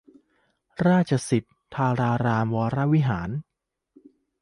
[0.87, 1.89] ราชสิทธิธา
[2.25, 3.29] รามวรวิหาร